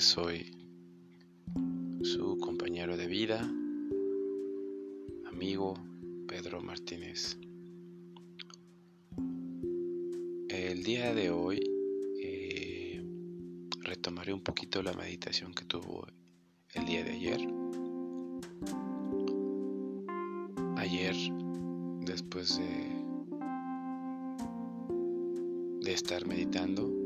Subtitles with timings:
[0.00, 0.50] soy
[2.02, 3.40] su compañero de vida,
[5.30, 5.74] amigo
[6.26, 7.36] Pedro Martínez.
[10.48, 11.60] El día de hoy
[12.22, 13.04] eh,
[13.82, 16.06] retomaré un poquito la meditación que tuvo
[16.72, 17.40] el día de ayer.
[20.78, 21.14] Ayer,
[22.06, 22.88] después de,
[25.84, 26.99] de estar meditando,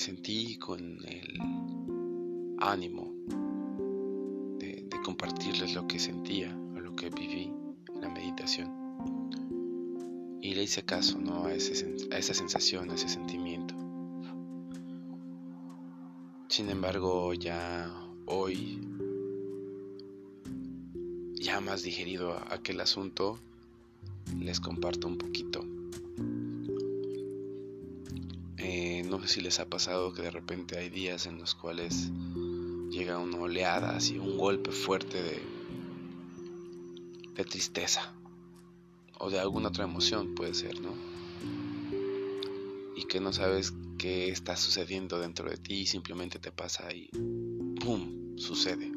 [0.00, 1.38] sentí con el
[2.58, 3.12] ánimo
[4.58, 7.52] de, compartirles lo que sentía o lo que viví
[7.94, 8.70] en la meditación.
[10.42, 11.44] Y le hice caso ¿no?
[11.44, 13.74] a, esa sensación, a ese sentimiento.
[16.48, 17.90] Sin embargo, ya
[18.26, 18.80] hoy,
[21.34, 23.38] ya más digerido aquel asunto,
[24.38, 25.69] les comparto un poquito
[29.08, 32.10] no sé si les ha pasado que de repente hay días en los cuales
[32.90, 35.60] llega una oleada, así un golpe fuerte de,
[37.44, 38.12] tristeza
[39.18, 40.92] o de alguna otra emoción puede ser, ¿no?
[42.94, 47.08] Y que no sabes qué está sucediendo dentro de ti y simplemente te pasa y
[47.80, 48.36] ¡pum!
[48.36, 48.92] sucede.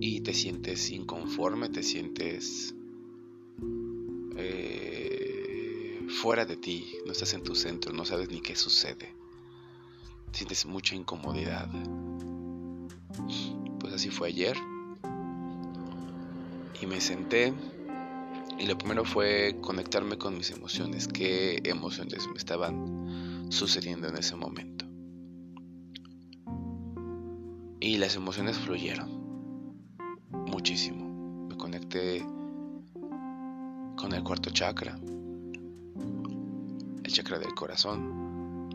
[0.00, 2.74] Y te sientes inconforme, te sientes
[6.08, 9.14] fuera de ti, no estás en tu centro, no sabes ni qué sucede.
[10.32, 11.68] Sientes mucha incomodidad.
[13.80, 14.56] Pues así fue ayer.
[16.80, 17.52] Y me senté
[18.58, 24.34] y lo primero fue conectarme con mis emociones, qué emociones me estaban sucediendo en ese
[24.34, 24.84] momento.
[27.80, 29.08] Y las emociones fluyeron
[30.30, 31.46] muchísimo.
[31.48, 32.26] Me conecté
[33.96, 34.98] con el cuarto chakra,
[37.08, 38.68] el chakra del corazón.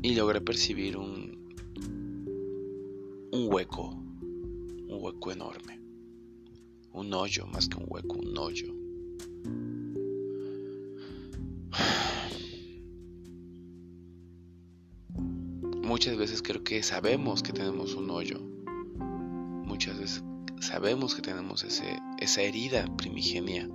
[0.00, 1.54] Y logré percibir un,
[3.32, 5.82] un hueco, un hueco enorme.
[6.92, 8.72] Un hoyo, más que un hueco, un hoyo.
[15.82, 18.40] Muchas veces creo que sabemos que tenemos un hoyo.
[19.66, 20.24] Muchas veces
[20.60, 23.68] sabemos que tenemos ese, esa herida primigenia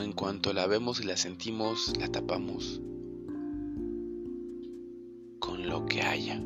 [0.00, 2.80] en cuanto la vemos y la sentimos, la tapamos
[5.38, 6.42] con lo que haya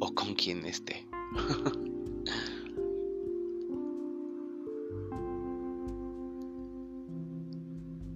[0.00, 1.06] o con quien esté.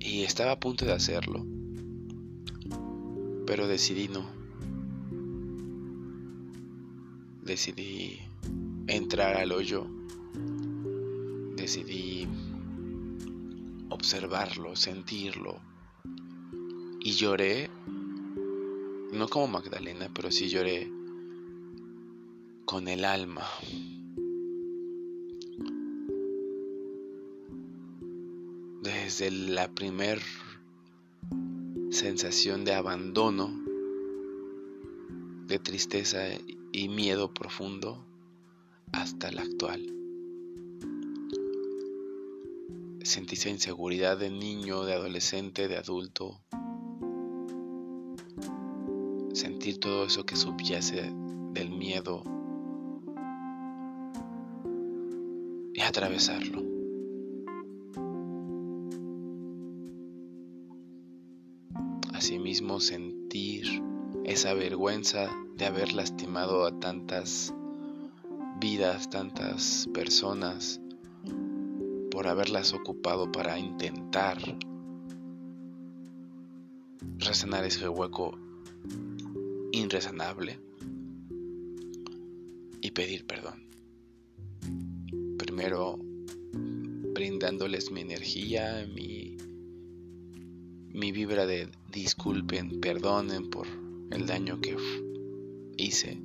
[0.01, 1.45] y estaba a punto de hacerlo,
[3.47, 4.25] pero decidí no.
[7.43, 8.19] Decidí
[8.87, 9.87] entrar al hoyo.
[11.57, 12.29] Decidí
[14.07, 15.59] observarlo, sentirlo.
[17.01, 17.69] Y lloré,
[19.13, 20.89] no como Magdalena, pero sí lloré
[22.65, 23.43] con el alma.
[28.81, 30.23] Desde la primer
[31.91, 33.61] sensación de abandono,
[35.49, 36.29] de tristeza
[36.71, 38.07] y miedo profundo,
[38.93, 39.96] hasta la actual.
[43.07, 46.43] Sentí esa inseguridad de niño, de adolescente, de adulto.
[49.33, 51.13] Sentir todo eso que subyace
[51.53, 52.25] del miedo
[55.73, 56.65] y atravesarlo.
[62.13, 63.85] Asimismo sentir
[64.25, 67.55] esa vergüenza de haber lastimado a tantas
[68.59, 70.81] vidas, tantas personas,
[72.17, 74.39] por haberlas ocupado para intentar
[77.19, 78.39] resanar ese hueco
[79.71, 80.59] irresanable
[82.81, 83.69] y pedir perdón.
[85.37, 85.99] Primero
[87.13, 89.37] brindándoles mi energía, mi,
[90.89, 93.67] mi vibra de disculpen, perdonen por
[94.11, 94.75] el daño que
[95.77, 96.19] hice.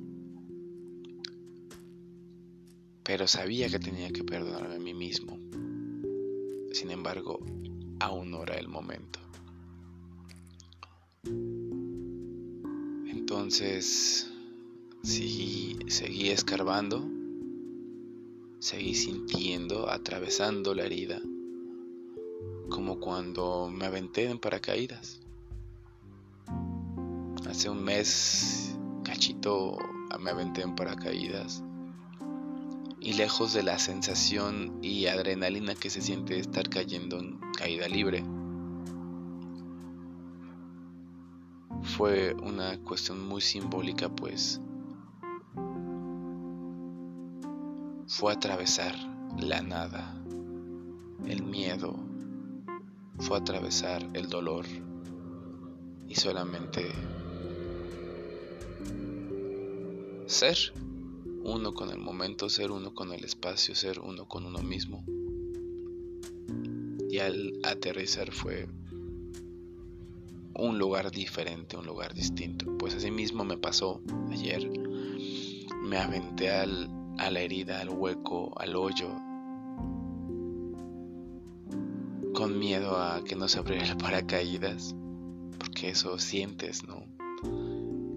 [3.02, 5.38] Pero sabía que tenía que perdonarme a mí mismo
[6.72, 7.40] sin embargo,
[8.00, 9.18] aún no era el momento.
[13.06, 14.30] Entonces,
[15.02, 17.06] seguí, seguí escarbando,
[18.58, 21.20] seguí sintiendo, atravesando la herida,
[22.70, 25.20] como cuando me aventé en paracaídas.
[27.46, 29.76] Hace un mes, cachito,
[30.18, 31.62] me aventé en paracaídas
[33.04, 38.24] y lejos de la sensación y adrenalina que se siente estar cayendo en caída libre.
[41.82, 44.60] Fue una cuestión muy simbólica pues
[48.06, 48.94] fue atravesar
[49.36, 50.14] la nada,
[51.26, 51.96] el miedo,
[53.18, 54.64] fue atravesar el dolor
[56.06, 56.92] y solamente
[60.26, 60.56] ser
[61.44, 65.04] uno con el momento, ser uno con el espacio, ser uno con uno mismo.
[67.10, 68.68] Y al aterrizar fue
[70.54, 72.66] un lugar diferente, un lugar distinto.
[72.78, 74.00] Pues así mismo me pasó
[74.30, 74.70] ayer.
[75.82, 79.08] Me aventé al, a la herida, al hueco, al hoyo,
[82.34, 84.94] con miedo a que no se abriera el paracaídas,
[85.58, 87.04] porque eso sientes, ¿no?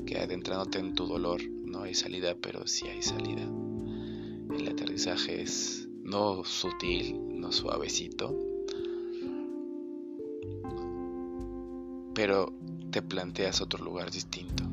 [0.06, 1.42] Que adentrándote en tu dolor
[1.76, 3.44] no hay salida, pero sí hay salida.
[4.58, 8.34] El aterrizaje es no sutil, no suavecito,
[12.14, 12.54] pero
[12.92, 14.64] te planteas otro lugar distinto.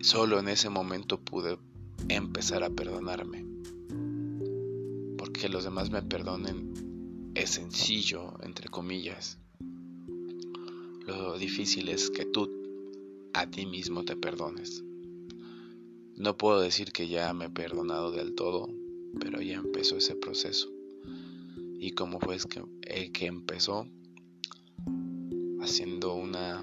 [0.00, 1.58] Solo en ese momento pude
[2.08, 3.46] empezar a perdonarme.
[5.16, 9.38] Porque los demás me perdonen es sencillo, entre comillas.
[11.38, 12.48] Difícil es que tú
[13.34, 14.84] a ti mismo te perdones.
[16.16, 18.68] No puedo decir que ya me he perdonado del todo,
[19.20, 20.70] pero ya empezó ese proceso.
[21.78, 23.88] Y como fue que, el que empezó
[25.60, 26.62] haciendo una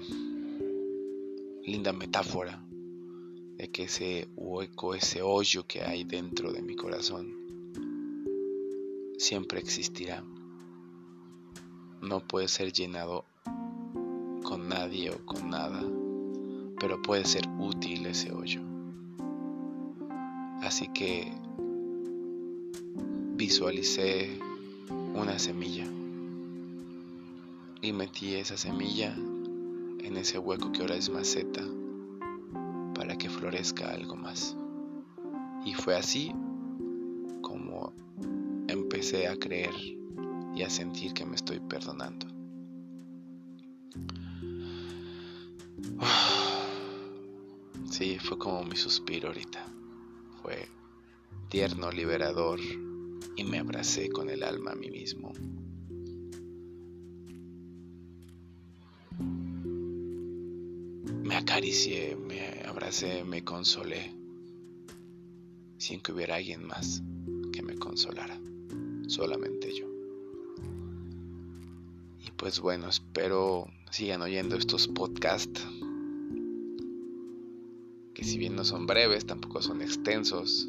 [1.64, 2.64] linda metáfora
[3.56, 7.36] de que ese hueco, ese hoyo que hay dentro de mi corazón,
[9.18, 10.24] siempre existirá.
[12.00, 13.26] No puede ser llenado
[14.50, 15.80] con nadie o con nada,
[16.80, 18.60] pero puede ser útil ese hoyo.
[20.60, 21.32] Así que
[23.36, 24.40] visualicé
[25.14, 25.86] una semilla
[27.80, 31.62] y metí esa semilla en ese hueco que ahora es maceta
[32.96, 34.56] para que florezca algo más.
[35.64, 36.34] Y fue así
[37.40, 37.92] como
[38.66, 39.74] empecé a creer
[40.56, 42.39] y a sentir que me estoy perdonando.
[48.00, 49.62] Sí, fue como mi suspiro ahorita.
[50.40, 50.66] Fue
[51.50, 52.58] tierno, liberador
[53.36, 55.34] y me abracé con el alma a mí mismo.
[61.22, 64.14] Me acaricié, me abracé, me consolé,
[65.76, 67.02] sin que hubiera alguien más
[67.52, 68.40] que me consolara,
[69.08, 69.86] solamente yo.
[72.26, 75.60] Y pues bueno, espero sigan oyendo estos podcasts
[78.24, 80.68] si bien no son breves, tampoco son extensos,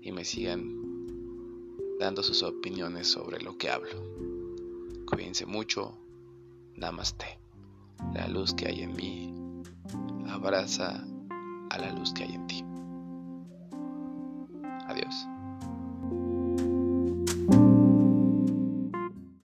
[0.00, 0.84] y me sigan
[1.98, 3.90] dando sus opiniones sobre lo que hablo.
[5.06, 5.96] Cuídense mucho,
[6.76, 7.38] namaste.
[8.12, 9.34] La luz que hay en mí
[10.28, 11.04] abraza
[11.70, 12.64] a la luz que hay en ti.
[14.86, 15.33] Adiós.